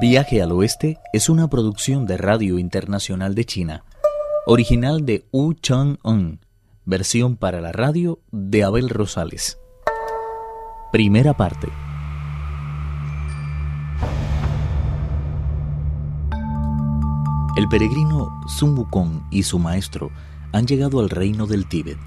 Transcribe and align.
Viaje 0.00 0.42
al 0.42 0.50
Oeste 0.50 0.98
es 1.12 1.28
una 1.28 1.48
producción 1.48 2.04
de 2.04 2.16
Radio 2.16 2.58
Internacional 2.58 3.34
de 3.36 3.44
China, 3.44 3.84
original 4.44 5.06
de 5.06 5.24
Wu 5.30 5.54
Chang-un, 5.54 6.40
versión 6.84 7.36
para 7.36 7.60
la 7.60 7.70
radio 7.70 8.18
de 8.32 8.64
Abel 8.64 8.88
Rosales. 8.88 9.56
Primera 10.90 11.34
parte. 11.36 11.68
El 17.56 17.68
peregrino 17.68 18.40
Sun 18.48 18.76
Wukong 18.76 19.28
y 19.30 19.44
su 19.44 19.60
maestro 19.60 20.10
han 20.52 20.66
llegado 20.66 20.98
al 20.98 21.08
reino 21.08 21.46
del 21.46 21.68
Tíbet. 21.68 21.98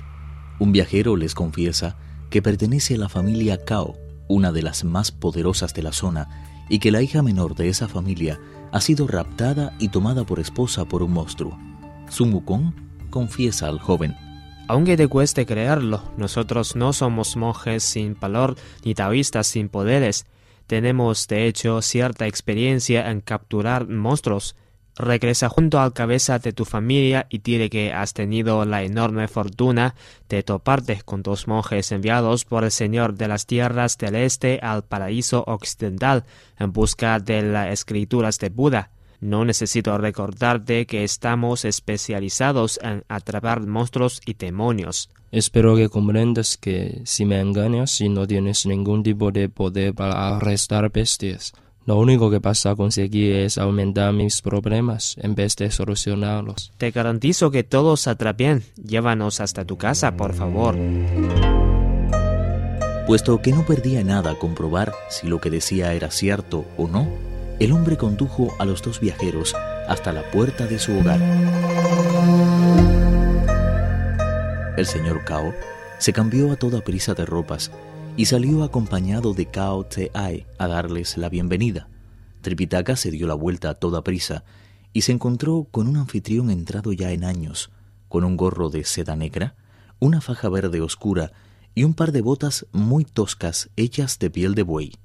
Un 0.59 0.73
viajero 0.73 1.15
les 1.15 1.33
confiesa 1.33 1.95
que 2.29 2.41
pertenece 2.41 2.95
a 2.95 2.97
la 2.97 3.09
familia 3.09 3.63
Cao, 3.63 3.95
una 4.27 4.51
de 4.51 4.61
las 4.61 4.83
más 4.83 5.11
poderosas 5.11 5.73
de 5.73 5.83
la 5.83 5.93
zona, 5.93 6.46
y 6.69 6.79
que 6.79 6.91
la 6.91 7.01
hija 7.01 7.21
menor 7.21 7.55
de 7.55 7.69
esa 7.69 7.87
familia 7.87 8.39
ha 8.71 8.81
sido 8.81 9.07
raptada 9.07 9.73
y 9.79 9.89
tomada 9.89 10.23
por 10.23 10.39
esposa 10.39 10.85
por 10.85 11.03
un 11.03 11.11
monstruo. 11.11 11.57
Sun 12.09 12.33
Wukong 12.33 12.73
confiesa 13.09 13.67
al 13.67 13.79
joven. 13.79 14.15
Aunque 14.67 14.97
te 14.97 15.07
cueste 15.07 15.45
creerlo, 15.45 16.03
nosotros 16.17 16.75
no 16.75 16.91
somos 16.91 17.37
monjes 17.37 17.83
sin 17.83 18.19
valor 18.19 18.55
ni 18.83 18.93
taoístas 18.93 19.47
sin 19.47 19.69
poderes. 19.69 20.25
Tenemos, 20.67 21.27
de 21.27 21.47
hecho, 21.47 21.81
cierta 21.81 22.27
experiencia 22.27 23.09
en 23.09 23.21
capturar 23.21 23.87
monstruos 23.87 24.57
regresa 24.97 25.49
junto 25.49 25.79
al 25.79 25.93
cabeza 25.93 26.39
de 26.39 26.53
tu 26.53 26.65
familia 26.65 27.27
y 27.29 27.39
dile 27.39 27.69
que 27.69 27.93
has 27.93 28.13
tenido 28.13 28.65
la 28.65 28.83
enorme 28.83 29.27
fortuna 29.27 29.95
de 30.29 30.43
toparte 30.43 31.01
con 31.05 31.23
dos 31.23 31.47
monjes 31.47 31.91
enviados 31.91 32.45
por 32.45 32.63
el 32.63 32.71
Señor 32.71 33.13
de 33.13 33.27
las 33.27 33.45
tierras 33.45 33.97
del 33.97 34.15
Este 34.15 34.59
al 34.61 34.83
paraíso 34.83 35.43
occidental 35.47 36.25
en 36.59 36.73
busca 36.73 37.19
de 37.19 37.43
las 37.43 37.71
escrituras 37.71 38.39
de 38.39 38.49
Buda. 38.49 38.91
No 39.19 39.45
necesito 39.45 39.97
recordarte 39.97 40.85
que 40.85 41.03
estamos 41.03 41.65
especializados 41.65 42.79
en 42.83 43.03
atrapar 43.07 43.65
monstruos 43.65 44.21
y 44.25 44.35
demonios. 44.35 45.09
Espero 45.31 45.75
que 45.75 45.89
comprendas 45.89 46.55
que 46.55 47.01
si 47.03 47.25
me 47.25 47.39
engañas 47.39 47.99
y 47.99 48.09
no 48.09 48.27
tienes 48.27 48.65
ningún 48.65 49.03
tipo 49.03 49.31
de 49.31 49.49
poder 49.49 49.93
para 49.93 50.37
arrestar 50.37 50.89
bestias, 50.91 51.53
lo 51.87 51.95
único 51.95 52.29
que 52.29 52.41
pasa 52.41 52.71
a 52.71 52.75
conseguir 52.75 53.37
es 53.37 53.57
aumentar 53.57 54.11
mis 54.11 54.41
problemas 54.41 55.15
en 55.21 55.35
vez 55.35 55.55
de 55.55 55.71
solucionarlos. 55.71 56.73
Te 56.77 56.91
garantizo 56.91 57.49
que 57.49 57.63
todo 57.63 57.95
saldrá 57.95 58.33
bien. 58.33 58.65
Llévanos 58.75 59.39
hasta 59.39 59.63
tu 59.63 59.77
casa, 59.77 60.17
por 60.17 60.33
favor. 60.33 60.75
Puesto 63.07 63.41
que 63.41 63.53
no 63.53 63.65
perdía 63.65 64.03
nada 64.03 64.37
comprobar 64.37 64.93
si 65.09 65.27
lo 65.27 65.39
que 65.39 65.49
decía 65.49 65.93
era 65.93 66.11
cierto 66.11 66.65
o 66.75 66.89
no, 66.89 67.07
el 67.57 67.71
hombre 67.71 67.95
condujo 67.95 68.53
a 68.59 68.65
los 68.65 68.81
dos 68.81 68.99
viajeros 68.99 69.55
hasta 69.87 70.11
la 70.11 70.29
puerta 70.29 70.67
de 70.67 70.79
su 70.79 70.91
hogar. 70.91 71.21
El 74.75 74.85
señor 74.85 75.23
Cao 75.23 75.53
se 75.99 76.11
cambió 76.11 76.51
a 76.51 76.57
toda 76.57 76.81
prisa 76.81 77.13
de 77.13 77.25
ropas 77.25 77.71
y 78.17 78.25
salió 78.25 78.63
acompañado 78.63 79.35
de 79.35 79.45
Cao 79.45 79.85
Te 79.85 80.09
Ai 80.15 80.47
a 80.57 80.67
darles 80.67 81.17
la 81.17 81.29
bienvenida. 81.29 81.87
Tripitaka 82.41 82.95
se 82.95 83.11
dio 83.11 83.27
la 83.27 83.35
vuelta 83.35 83.69
a 83.69 83.75
toda 83.75 84.03
prisa 84.03 84.43
y 84.91 85.01
se 85.01 85.11
encontró 85.11 85.67
con 85.69 85.87
un 85.87 85.97
anfitrión 85.97 86.49
entrado 86.49 86.91
ya 86.93 87.11
en 87.11 87.23
años, 87.23 87.69
con 88.09 88.23
un 88.23 88.35
gorro 88.35 88.71
de 88.71 88.83
seda 88.85 89.15
negra, 89.15 89.55
una 89.99 90.19
faja 90.19 90.49
verde 90.49 90.81
oscura 90.81 91.31
y 91.75 91.83
un 91.83 91.93
par 91.93 92.11
de 92.11 92.21
botas 92.21 92.65
muy 92.71 93.05
toscas 93.05 93.69
hechas 93.75 94.17
de 94.17 94.31
piel 94.31 94.55
de 94.55 94.63
buey. 94.63 94.95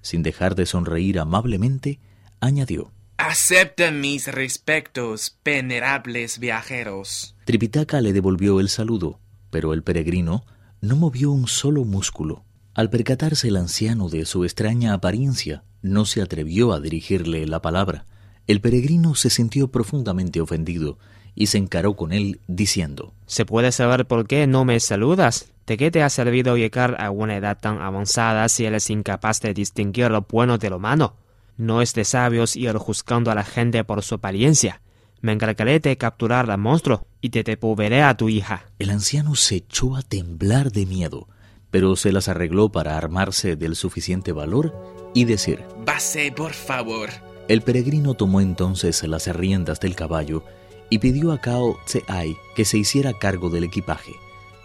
Sin 0.00 0.22
dejar 0.22 0.54
de 0.54 0.66
sonreír 0.66 1.18
amablemente, 1.18 1.98
añadió 2.38 2.92
Acepten 3.16 4.00
mis 4.00 4.28
respetos, 4.28 5.38
venerables 5.44 6.38
viajeros. 6.38 7.34
Tripitaka 7.46 8.00
le 8.00 8.12
devolvió 8.12 8.60
el 8.60 8.68
saludo, 8.68 9.18
pero 9.50 9.72
el 9.72 9.82
peregrino 9.82 10.44
no 10.84 10.96
movió 10.96 11.30
un 11.30 11.48
solo 11.48 11.84
músculo. 11.84 12.44
Al 12.74 12.90
percatarse 12.90 13.48
el 13.48 13.56
anciano 13.56 14.10
de 14.10 14.26
su 14.26 14.44
extraña 14.44 14.92
apariencia, 14.92 15.64
no 15.80 16.04
se 16.04 16.20
atrevió 16.20 16.72
a 16.72 16.80
dirigirle 16.80 17.46
la 17.46 17.62
palabra. 17.62 18.04
El 18.46 18.60
peregrino 18.60 19.14
se 19.14 19.30
sintió 19.30 19.68
profundamente 19.68 20.42
ofendido 20.42 20.98
y 21.34 21.46
se 21.46 21.56
encaró 21.56 21.96
con 21.96 22.12
él 22.12 22.40
diciendo 22.46 23.14
¿Se 23.26 23.46
puede 23.46 23.72
saber 23.72 24.06
por 24.06 24.26
qué 24.26 24.46
no 24.46 24.66
me 24.66 24.78
saludas? 24.78 25.50
¿De 25.66 25.78
qué 25.78 25.90
te 25.90 26.02
ha 26.02 26.10
servido 26.10 26.58
llegar 26.58 27.00
a 27.00 27.10
una 27.10 27.36
edad 27.36 27.58
tan 27.58 27.80
avanzada 27.80 28.46
si 28.50 28.66
eres 28.66 28.90
incapaz 28.90 29.40
de 29.40 29.54
distinguir 29.54 30.10
lo 30.10 30.26
bueno 30.28 30.58
de 30.58 30.68
lo 30.68 30.78
malo? 30.78 31.16
No 31.56 31.80
es 31.80 31.94
de 31.94 32.04
sabios 32.04 32.56
ir 32.56 32.76
juzgando 32.76 33.30
a 33.30 33.34
la 33.34 33.44
gente 33.44 33.84
por 33.84 34.02
su 34.02 34.16
apariencia. 34.16 34.82
Me 35.24 35.32
encargaré 35.32 35.80
de 35.80 35.96
capturar 35.96 36.50
al 36.50 36.58
monstruo 36.58 37.06
y 37.22 37.30
te 37.30 37.42
devolveré 37.42 38.02
a 38.02 38.14
tu 38.14 38.28
hija. 38.28 38.66
El 38.78 38.90
anciano 38.90 39.34
se 39.36 39.54
echó 39.54 39.96
a 39.96 40.02
temblar 40.02 40.70
de 40.70 40.84
miedo, 40.84 41.28
pero 41.70 41.96
se 41.96 42.12
las 42.12 42.28
arregló 42.28 42.70
para 42.70 42.98
armarse 42.98 43.56
del 43.56 43.74
suficiente 43.74 44.32
valor 44.32 44.74
y 45.14 45.24
decir 45.24 45.62
Base, 45.86 46.30
por 46.30 46.52
favor. 46.52 47.08
El 47.48 47.62
peregrino 47.62 48.12
tomó 48.12 48.42
entonces 48.42 49.02
las 49.04 49.26
riendas 49.34 49.80
del 49.80 49.96
caballo 49.96 50.44
y 50.90 50.98
pidió 50.98 51.32
a 51.32 51.40
Cao 51.40 51.78
Tse-ai 51.86 52.36
que 52.54 52.66
se 52.66 52.76
hiciera 52.76 53.18
cargo 53.18 53.48
del 53.48 53.64
equipaje. 53.64 54.12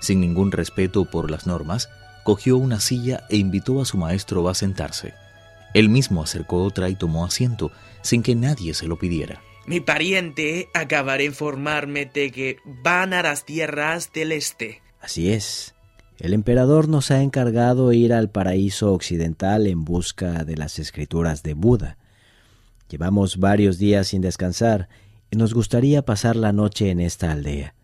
Sin 0.01 0.19
ningún 0.19 0.51
respeto 0.51 1.05
por 1.05 1.31
las 1.31 1.47
normas, 1.47 1.87
cogió 2.25 2.57
una 2.57 2.81
silla 2.81 3.23
e 3.29 3.37
invitó 3.37 3.81
a 3.81 3.85
su 3.85 3.97
maestro 3.97 4.49
a 4.49 4.53
sentarse. 4.53 5.13
Él 5.73 5.87
mismo 5.87 6.21
acercó 6.21 6.65
otra 6.65 6.89
y 6.89 6.95
tomó 6.95 7.23
asiento, 7.23 7.71
sin 8.01 8.23
que 8.23 8.35
nadie 8.35 8.73
se 8.73 8.87
lo 8.87 8.99
pidiera. 8.99 9.41
Mi 9.69 9.81
pariente 9.81 10.67
acaba 10.73 11.15
de 11.15 11.25
informarme 11.25 12.07
de 12.07 12.31
que 12.31 12.57
van 12.65 13.13
a 13.13 13.21
las 13.21 13.45
tierras 13.45 14.11
del 14.11 14.31
este. 14.31 14.81
Así 14.99 15.29
es. 15.29 15.75
El 16.17 16.33
emperador 16.33 16.87
nos 16.89 17.11
ha 17.11 17.21
encargado 17.21 17.93
ir 17.93 18.11
al 18.11 18.31
paraíso 18.31 18.91
occidental 18.91 19.67
en 19.67 19.85
busca 19.85 20.43
de 20.43 20.57
las 20.57 20.79
escrituras 20.79 21.43
de 21.43 21.53
Buda. 21.53 21.99
Llevamos 22.89 23.37
varios 23.37 23.77
días 23.77 24.07
sin 24.07 24.23
descansar 24.23 24.89
y 25.29 25.37
nos 25.37 25.53
gustaría 25.53 26.01
pasar 26.01 26.35
la 26.35 26.51
noche 26.51 26.89
en 26.89 26.99
esta 26.99 27.31
aldea. 27.31 27.75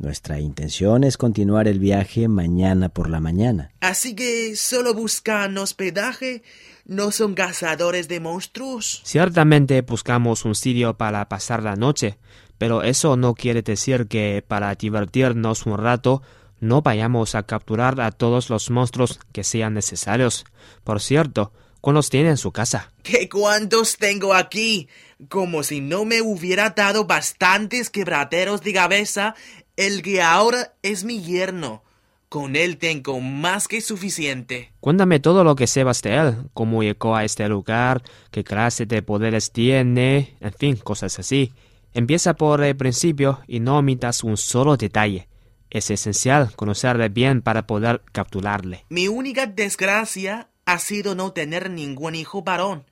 Nuestra 0.00 0.40
intención 0.40 1.04
es 1.04 1.16
continuar 1.16 1.68
el 1.68 1.78
viaje 1.78 2.26
mañana 2.26 2.88
por 2.88 3.08
la 3.08 3.20
mañana. 3.20 3.70
Así 3.80 4.16
que 4.16 4.56
solo 4.56 4.94
buscan 4.94 5.56
hospedaje 5.58 6.42
¿No 6.90 7.12
son 7.12 7.34
cazadores 7.34 8.08
de 8.08 8.18
monstruos? 8.18 9.00
Ciertamente 9.04 9.80
buscamos 9.82 10.44
un 10.44 10.56
sitio 10.56 10.96
para 10.96 11.28
pasar 11.28 11.62
la 11.62 11.76
noche, 11.76 12.18
pero 12.58 12.82
eso 12.82 13.16
no 13.16 13.34
quiere 13.34 13.62
decir 13.62 14.08
que 14.08 14.42
para 14.46 14.74
divertirnos 14.74 15.66
un 15.66 15.78
rato 15.78 16.20
no 16.58 16.82
vayamos 16.82 17.36
a 17.36 17.44
capturar 17.44 18.00
a 18.00 18.10
todos 18.10 18.50
los 18.50 18.70
monstruos 18.70 19.20
que 19.32 19.44
sean 19.44 19.74
necesarios. 19.74 20.44
Por 20.82 21.00
cierto, 21.00 21.52
¿cuántos 21.80 22.10
tiene 22.10 22.30
en 22.30 22.38
su 22.38 22.50
casa? 22.50 22.90
¿Qué 23.04 23.28
cuántos 23.28 23.96
tengo 23.96 24.34
aquí? 24.34 24.88
Como 25.28 25.62
si 25.62 25.80
no 25.80 26.04
me 26.04 26.22
hubiera 26.22 26.70
dado 26.70 27.04
bastantes 27.04 27.88
quebraderos 27.88 28.62
de 28.62 28.72
cabeza 28.72 29.36
el 29.80 30.02
que 30.02 30.20
ahora 30.20 30.74
es 30.82 31.04
mi 31.04 31.22
yerno. 31.22 31.82
Con 32.28 32.54
él 32.54 32.76
tengo 32.76 33.18
más 33.20 33.66
que 33.66 33.80
suficiente. 33.80 34.72
Cuéntame 34.78 35.20
todo 35.20 35.42
lo 35.42 35.56
que 35.56 35.66
sepas 35.66 36.02
de 36.02 36.16
él, 36.16 36.36
cómo 36.52 36.82
llegó 36.82 37.16
a 37.16 37.24
este 37.24 37.48
lugar, 37.48 38.02
qué 38.30 38.44
clase 38.44 38.84
de 38.84 39.02
poderes 39.02 39.52
tiene, 39.52 40.36
en 40.40 40.52
fin, 40.52 40.76
cosas 40.76 41.18
así. 41.18 41.54
Empieza 41.94 42.34
por 42.34 42.62
el 42.62 42.76
principio 42.76 43.40
y 43.48 43.60
no 43.60 43.78
omitas 43.78 44.22
un 44.22 44.36
solo 44.36 44.76
detalle. 44.76 45.28
Es 45.70 45.90
esencial 45.90 46.54
conocerle 46.54 47.08
bien 47.08 47.40
para 47.40 47.66
poder 47.66 48.02
capturarle. 48.12 48.84
Mi 48.90 49.08
única 49.08 49.46
desgracia 49.46 50.50
ha 50.66 50.78
sido 50.78 51.14
no 51.14 51.32
tener 51.32 51.70
ningún 51.70 52.14
hijo 52.14 52.42
varón. 52.42 52.84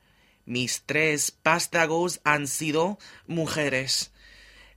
Mis 0.46 0.84
tres 0.87 1.32
pástagos 1.32 2.20
han 2.25 2.46
sido 2.46 2.99
mujeres. 3.26 4.11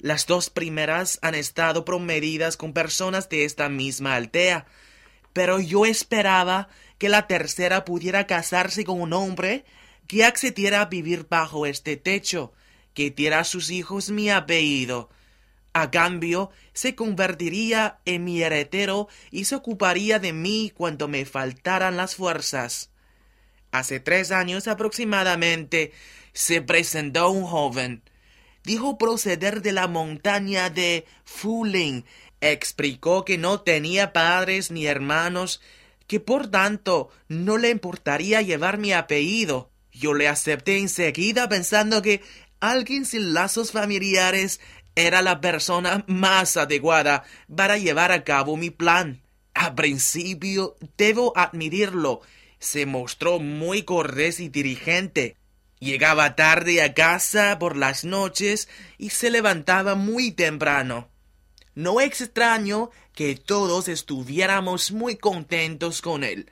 Las 0.02 0.26
dos 0.26 0.50
primeras 0.50 1.20
han 1.22 1.36
estado 1.36 1.86
promedidas 1.86 2.58
con 2.58 2.74
personas 2.74 3.30
de 3.30 3.46
esta 3.46 3.70
misma 3.70 4.16
aldea, 4.16 4.66
pero 5.32 5.60
yo 5.60 5.86
esperaba 5.86 6.70
que 6.98 7.08
la 7.08 7.28
tercera 7.28 7.86
pudiera 7.86 8.26
casarse 8.26 8.84
con 8.84 9.00
un 9.00 9.14
hombre 9.14 9.64
que 10.08 10.26
accediera 10.26 10.82
a 10.82 10.86
vivir 10.86 11.28
bajo 11.30 11.68
este 11.68 11.98
techo, 11.98 12.52
que 12.96 13.12
diera 13.12 13.42
a 13.42 13.44
sus 13.44 13.70
hijos 13.70 14.10
mi 14.10 14.32
apellido. 14.32 15.12
A 15.72 15.92
cambio, 15.92 16.50
se 16.74 16.96
convertiría 16.96 18.00
en 18.06 18.24
mi 18.24 18.42
heredero 18.42 19.08
y 19.30 19.46
se 19.46 19.54
ocuparía 19.54 20.18
de 20.18 20.34
mí 20.34 20.72
cuando 20.76 21.08
me 21.08 21.26
faltaran 21.26 21.96
las 21.96 22.16
fuerzas. 22.16 22.90
Hace 23.72 24.00
tres 24.00 24.32
años 24.32 24.68
aproximadamente 24.68 25.92
se 26.34 26.64
presentó 26.64 27.30
un 27.30 27.46
joven 27.46 28.02
dijo 28.64 28.98
proceder 28.98 29.62
de 29.62 29.72
la 29.72 29.88
montaña 29.88 30.70
de 30.70 31.06
Fuling. 31.26 32.04
Explicó 32.42 33.26
que 33.26 33.38
no 33.38 33.62
tenía 33.62 34.14
padres 34.14 34.72
ni 34.72 34.86
hermanos, 34.88 35.62
que 36.08 36.20
por 36.20 36.48
tanto 36.48 37.10
no 37.28 37.58
le 37.58 37.70
importaría 37.70 38.42
llevar 38.42 38.78
mi 38.78 38.94
apellido. 38.94 39.70
Yo 39.92 40.14
le 40.14 40.28
acepté 40.28 40.78
enseguida 40.78 41.48
pensando 41.50 42.02
que 42.02 42.22
alguien 42.60 43.06
sin 43.06 43.34
lazos 43.34 43.72
familiares 43.72 44.60
era 44.96 45.22
la 45.22 45.42
persona 45.42 46.04
más 46.08 46.58
adecuada 46.58 47.24
para 47.54 47.78
llevar 47.78 48.12
a 48.12 48.24
cabo 48.24 48.58
mi 48.58 48.70
plan. 48.70 49.22
A 49.54 49.76
principio, 49.76 50.76
debo 50.98 51.34
admitirlo, 51.36 52.22
se 52.60 52.86
mostró 52.86 53.40
muy 53.40 53.84
cortés 53.84 54.40
y 54.40 54.50
dirigente. 54.50 55.36
Llegaba 55.82 56.36
tarde 56.36 56.84
a 56.84 56.94
casa 56.94 57.58
por 57.58 57.76
las 57.76 58.06
noches 58.06 58.70
y 59.00 59.10
se 59.10 59.32
levantaba 59.32 59.96
muy 59.96 60.32
temprano. 60.32 61.10
No 61.74 62.00
es 62.00 62.22
extraño 62.22 62.92
que 63.16 63.36
todos 63.36 63.88
estuviéramos 63.88 64.92
muy 64.92 65.16
contentos 65.16 66.04
con 66.04 66.24
él. 66.24 66.52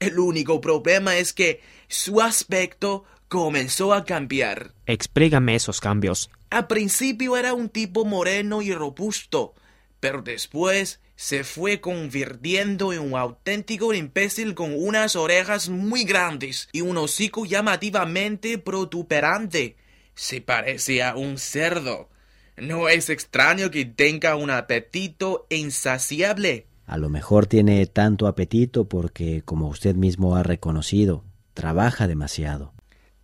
El 0.00 0.18
único 0.18 0.60
problema 0.60 1.16
es 1.16 1.32
que 1.32 1.62
su 1.86 2.20
aspecto 2.20 3.04
comenzó 3.28 3.94
a 3.94 4.04
cambiar. 4.04 4.74
Explícame 4.86 5.54
esos 5.54 5.80
cambios. 5.80 6.28
Al 6.50 6.66
principio 6.66 7.36
era 7.36 7.54
un 7.54 7.68
tipo 7.68 8.04
moreno 8.04 8.62
y 8.62 8.74
robusto, 8.74 9.54
pero 10.00 10.22
después 10.22 10.98
se 11.16 11.44
fue 11.44 11.80
convirtiendo 11.80 12.92
en 12.92 13.00
un 13.00 13.16
auténtico 13.16 13.94
imbécil 13.94 14.54
con 14.54 14.74
unas 14.76 15.16
orejas 15.16 15.70
muy 15.70 16.04
grandes 16.04 16.68
y 16.72 16.82
un 16.82 16.98
hocico 16.98 17.46
llamativamente 17.46 18.58
protuberante. 18.58 19.76
Se 20.14 20.42
parece 20.42 21.02
a 21.02 21.16
un 21.16 21.38
cerdo. 21.38 22.10
No 22.58 22.88
es 22.88 23.08
extraño 23.08 23.70
que 23.70 23.86
tenga 23.86 24.36
un 24.36 24.50
apetito 24.50 25.46
insaciable. 25.48 26.66
A 26.86 26.98
lo 26.98 27.08
mejor 27.08 27.46
tiene 27.46 27.84
tanto 27.86 28.26
apetito 28.26 28.86
porque, 28.86 29.42
como 29.42 29.68
usted 29.68 29.94
mismo 29.94 30.36
ha 30.36 30.42
reconocido, 30.42 31.24
trabaja 31.54 32.06
demasiado. 32.06 32.74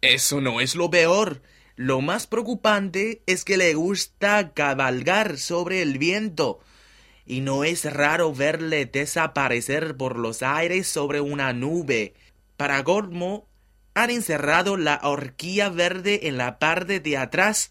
Eso 0.00 0.40
no 0.40 0.60
es 0.60 0.74
lo 0.74 0.90
peor. 0.90 1.42
Lo 1.76 2.00
más 2.00 2.26
preocupante 2.26 3.22
es 3.26 3.44
que 3.44 3.56
le 3.56 3.74
gusta 3.74 4.52
cabalgar 4.52 5.38
sobre 5.38 5.82
el 5.82 5.98
viento 5.98 6.60
y 7.26 7.40
no 7.40 7.64
es 7.64 7.84
raro 7.84 8.34
verle 8.34 8.86
desaparecer 8.86 9.96
por 9.96 10.18
los 10.18 10.42
aires 10.42 10.86
sobre 10.86 11.20
una 11.20 11.52
nube. 11.52 12.14
Para 12.56 12.82
Gormo, 12.82 13.48
han 13.94 14.10
encerrado 14.10 14.76
la 14.76 15.00
horquilla 15.02 15.68
verde 15.68 16.28
en 16.28 16.36
la 16.36 16.58
parte 16.58 17.00
de 17.00 17.16
atrás 17.16 17.70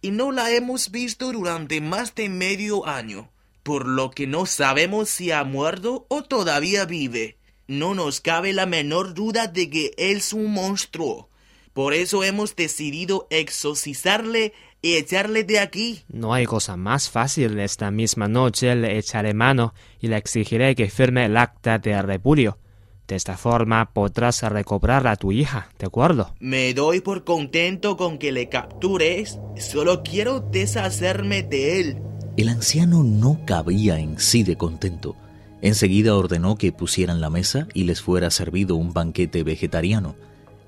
y 0.00 0.10
no 0.10 0.32
la 0.32 0.50
hemos 0.50 0.90
visto 0.90 1.32
durante 1.32 1.80
más 1.80 2.14
de 2.14 2.28
medio 2.28 2.86
año, 2.86 3.30
por 3.62 3.86
lo 3.86 4.10
que 4.10 4.26
no 4.26 4.46
sabemos 4.46 5.10
si 5.10 5.30
ha 5.30 5.44
muerto 5.44 6.06
o 6.08 6.22
todavía 6.22 6.86
vive. 6.86 7.38
No 7.66 7.94
nos 7.94 8.20
cabe 8.20 8.52
la 8.52 8.66
menor 8.66 9.14
duda 9.14 9.46
de 9.46 9.70
que 9.70 9.92
es 9.96 10.32
un 10.32 10.52
monstruo. 10.52 11.28
Por 11.72 11.94
eso 11.94 12.24
hemos 12.24 12.56
decidido 12.56 13.28
exorcizarle 13.30 14.54
y 14.82 14.94
echarle 14.94 15.44
de 15.44 15.58
aquí. 15.58 16.02
No 16.08 16.32
hay 16.32 16.46
cosa 16.46 16.76
más 16.76 17.10
fácil. 17.10 17.58
Esta 17.58 17.90
misma 17.90 18.28
noche 18.28 18.74
le 18.74 18.98
echaré 18.98 19.34
mano 19.34 19.74
y 20.00 20.08
le 20.08 20.16
exigiré 20.16 20.74
que 20.74 20.90
firme 20.90 21.26
el 21.26 21.36
acta 21.36 21.78
de 21.78 22.00
repudio. 22.02 22.58
De 23.06 23.16
esta 23.16 23.36
forma 23.36 23.92
podrás 23.92 24.40
recobrar 24.42 25.08
a 25.08 25.16
tu 25.16 25.32
hija, 25.32 25.70
¿de 25.78 25.86
acuerdo? 25.86 26.32
Me 26.38 26.72
doy 26.74 27.00
por 27.00 27.24
contento 27.24 27.96
con 27.96 28.18
que 28.18 28.30
le 28.30 28.48
captures. 28.48 29.40
Solo 29.56 30.02
quiero 30.04 30.38
deshacerme 30.38 31.42
de 31.42 31.80
él. 31.80 32.02
El 32.36 32.48
anciano 32.48 33.02
no 33.02 33.40
cabía 33.44 33.98
en 33.98 34.20
sí 34.20 34.44
de 34.44 34.56
contento. 34.56 35.16
Enseguida 35.60 36.14
ordenó 36.14 36.56
que 36.56 36.72
pusieran 36.72 37.20
la 37.20 37.30
mesa 37.30 37.66
y 37.74 37.84
les 37.84 38.00
fuera 38.00 38.30
servido 38.30 38.76
un 38.76 38.92
banquete 38.92 39.42
vegetariano. 39.42 40.14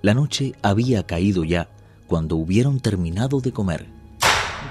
La 0.03 0.12
noche 0.12 0.53
había 0.62 1.06
caído 1.06 1.44
ya 1.44 1.69
cuando 2.08 2.37
hubieron 2.37 2.81
terminado 2.81 3.41
de 3.41 3.53
comer. 3.53 3.87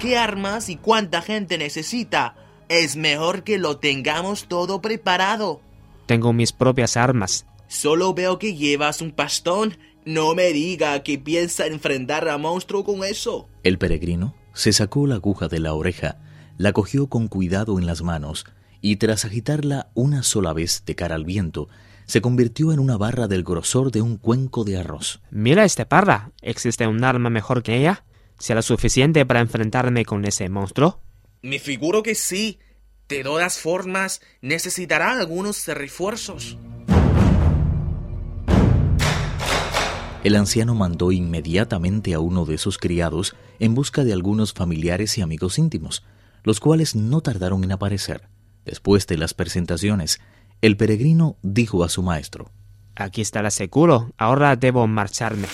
¿Qué 0.02 0.18
armas 0.18 0.70
y 0.70 0.78
cuánta 0.78 1.22
gente 1.22 1.60
necesita? 1.60 2.34
Es 2.70 2.96
mejor 2.96 3.44
que 3.44 3.60
lo 3.60 3.78
tengamos 3.78 4.46
todo 4.46 4.82
preparado. 4.82 5.62
Tengo 6.08 6.34
mis 6.34 6.52
propias 6.52 6.98
armas. 6.98 7.46
Solo 7.68 8.16
veo 8.16 8.40
que 8.40 8.56
llevas 8.56 9.02
un 9.02 9.12
pastón. 9.12 9.78
No 10.04 10.34
me 10.34 10.54
diga 10.54 11.04
que 11.04 11.20
piensa 11.20 11.68
enfrentar 11.68 12.28
a 12.30 12.40
monstruo 12.40 12.84
con 12.84 13.04
eso. 13.04 13.48
El 13.62 13.78
peregrino 13.78 14.34
se 14.56 14.74
sacó 14.74 15.06
la 15.06 15.16
aguja 15.16 15.48
de 15.48 15.60
la 15.60 15.76
oreja, 15.76 16.18
la 16.58 16.74
cogió 16.74 17.06
con 17.06 17.28
cuidado 17.28 17.78
en 17.78 17.86
las 17.86 18.02
manos 18.02 18.48
y 18.82 18.96
tras 18.96 19.24
agitarla 19.24 19.92
una 19.94 20.24
sola 20.24 20.52
vez 20.54 20.82
de 20.84 20.96
cara 20.96 21.14
al 21.14 21.26
viento, 21.26 21.70
se 22.08 22.22
convirtió 22.22 22.74
en 22.74 22.80
una 22.80 22.98
barra 22.98 23.28
del 23.28 23.44
grosor 23.44 23.92
de 23.92 24.02
un 24.02 24.18
cuenco 24.18 24.64
de 24.64 24.78
arroz. 24.78 25.22
Mira 25.30 25.64
este 25.64 25.86
parra. 25.86 26.32
¿Existe 26.42 26.88
un 26.88 27.04
arma 27.04 27.30
mejor 27.30 27.62
que 27.62 27.78
ella? 27.78 28.04
¿Será 28.42 28.64
suficiente 28.64 29.24
para 29.24 29.40
enfrentarme 29.40 30.04
con 30.04 30.26
ese 30.26 30.50
monstruo? 30.50 31.00
Me 31.44 31.60
figuro 31.60 32.02
que 32.02 32.16
sí. 32.16 32.58
De 33.08 33.22
todas 33.22 33.60
formas, 33.60 34.20
necesitará 34.42 35.12
algunos 35.12 35.68
refuerzos. 35.68 36.58
El 40.24 40.36
anciano 40.36 40.74
mandó 40.74 41.12
inmediatamente 41.12 42.16
a 42.16 42.20
uno 42.20 42.46
de 42.46 42.58
sus 42.58 42.80
criados 42.80 43.36
en 43.60 43.76
busca 43.76 44.04
de 44.04 44.14
algunos 44.14 44.54
familiares 44.54 45.20
y 45.20 45.22
amigos 45.22 45.60
íntimos, 45.60 46.04
los 46.44 46.60
cuales 46.60 46.96
no 46.96 47.22
tardaron 47.22 47.64
en 47.64 47.74
aparecer. 47.74 48.28
Después 48.66 49.06
de 49.06 49.18
las 49.18 49.36
presentaciones, 49.36 50.20
el 50.62 50.78
peregrino 50.78 51.38
dijo 51.44 51.84
a 51.84 51.90
su 51.90 52.02
maestro, 52.02 52.50
Aquí 52.96 53.22
está 53.22 53.44
la 53.44 53.52
seguro, 53.52 54.12
ahora 54.18 54.56
debo 54.56 54.88
marcharme. 54.88 55.48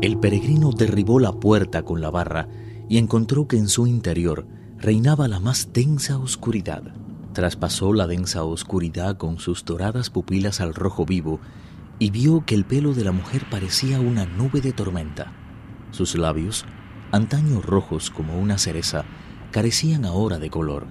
El 0.00 0.16
peregrino 0.16 0.70
derribó 0.72 1.20
la 1.20 1.32
puerta 1.32 1.82
con 1.82 2.00
la 2.00 2.10
barra 2.10 2.48
y 2.88 2.96
encontró 2.96 3.46
que 3.46 3.58
en 3.58 3.68
su 3.68 3.86
interior 3.86 4.46
reinaba 4.78 5.28
la 5.28 5.40
más 5.40 5.74
densa 5.74 6.16
oscuridad. 6.18 6.82
Traspasó 7.34 7.92
la 7.92 8.06
densa 8.06 8.44
oscuridad 8.44 9.18
con 9.18 9.38
sus 9.38 9.62
doradas 9.66 10.08
pupilas 10.08 10.62
al 10.62 10.74
rojo 10.74 11.04
vivo 11.04 11.38
y 11.98 12.10
vio 12.10 12.46
que 12.46 12.54
el 12.54 12.64
pelo 12.64 12.94
de 12.94 13.04
la 13.04 13.12
mujer 13.12 13.44
parecía 13.50 14.00
una 14.00 14.24
nube 14.24 14.62
de 14.62 14.72
tormenta. 14.72 15.34
Sus 15.90 16.14
labios, 16.16 16.64
antaño 17.12 17.60
rojos 17.60 18.10
como 18.10 18.40
una 18.40 18.56
cereza, 18.56 19.04
carecían 19.50 20.06
ahora 20.06 20.38
de 20.38 20.48
color. 20.48 20.86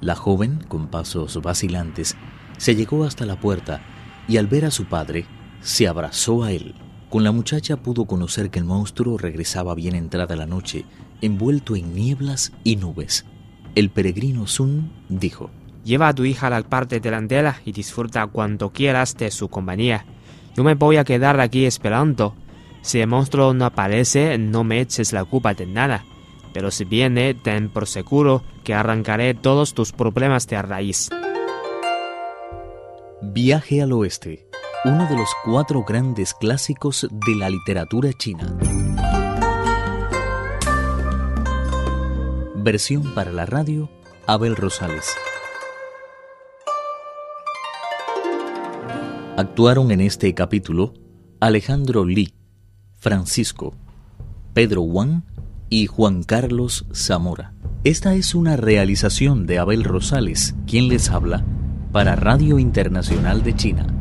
La 0.00 0.16
joven, 0.16 0.64
con 0.68 0.88
pasos 0.88 1.40
vacilantes, 1.42 2.16
se 2.56 2.74
llegó 2.74 3.04
hasta 3.04 3.26
la 3.26 3.38
puerta 3.38 3.82
y 4.26 4.38
al 4.38 4.46
ver 4.46 4.64
a 4.64 4.70
su 4.70 4.86
padre, 4.86 5.26
se 5.60 5.86
abrazó 5.86 6.44
a 6.44 6.52
él. 6.52 6.74
Con 7.14 7.22
la 7.22 7.30
muchacha 7.30 7.76
pudo 7.76 8.06
conocer 8.06 8.50
que 8.50 8.58
el 8.58 8.64
monstruo 8.64 9.16
regresaba 9.16 9.76
bien 9.76 9.94
entrada 9.94 10.34
la 10.34 10.46
noche, 10.46 10.84
envuelto 11.20 11.76
en 11.76 11.94
nieblas 11.94 12.52
y 12.64 12.74
nubes. 12.74 13.24
El 13.76 13.90
peregrino 13.90 14.48
Sun 14.48 14.90
dijo, 15.08 15.48
Lleva 15.84 16.08
a 16.08 16.12
tu 16.12 16.24
hija 16.24 16.48
a 16.48 16.50
la 16.50 16.64
parte 16.64 16.98
delantera 16.98 17.60
y 17.64 17.70
disfruta 17.70 18.26
cuanto 18.26 18.72
quieras 18.72 19.16
de 19.16 19.30
su 19.30 19.48
compañía. 19.48 20.04
Yo 20.56 20.64
me 20.64 20.74
voy 20.74 20.96
a 20.96 21.04
quedar 21.04 21.38
aquí 21.38 21.66
esperando. 21.66 22.34
Si 22.82 22.98
el 22.98 23.06
monstruo 23.06 23.54
no 23.54 23.66
aparece, 23.66 24.36
no 24.36 24.64
me 24.64 24.80
eches 24.80 25.12
la 25.12 25.24
culpa 25.24 25.54
de 25.54 25.66
nada 25.66 26.04
pero 26.52 26.70
si 26.70 26.84
viene, 26.84 27.34
ten 27.34 27.68
por 27.68 27.88
seguro 27.88 28.42
que 28.62 28.74
arrancaré 28.74 29.34
todos 29.34 29.74
tus 29.74 29.92
problemas 29.92 30.46
de 30.46 30.62
raíz. 30.62 31.10
Viaje 33.20 33.82
al 33.82 33.92
Oeste, 33.92 34.46
uno 34.84 35.06
de 35.08 35.16
los 35.16 35.30
cuatro 35.42 35.82
grandes 35.82 36.34
clásicos 36.34 37.08
de 37.10 37.34
la 37.36 37.48
literatura 37.48 38.12
china. 38.12 38.54
Versión 42.54 43.14
para 43.14 43.32
la 43.32 43.46
radio, 43.46 43.88
Abel 44.26 44.56
Rosales. 44.56 45.06
Actuaron 49.38 49.90
en 49.90 50.02
este 50.02 50.34
capítulo 50.34 50.92
Alejandro 51.40 52.04
Li, 52.04 52.34
Francisco, 52.98 53.74
Pedro 54.52 54.82
Wang 54.82 55.22
y 55.70 55.86
Juan 55.86 56.24
Carlos 56.24 56.86
Zamora. 56.94 57.54
Esta 57.84 58.14
es 58.14 58.34
una 58.34 58.56
realización 58.56 59.46
de 59.46 59.58
Abel 59.58 59.82
Rosales, 59.82 60.54
quien 60.66 60.88
les 60.88 61.10
habla, 61.10 61.42
para 61.90 62.16
Radio 62.16 62.58
Internacional 62.58 63.42
de 63.42 63.56
China. 63.56 63.93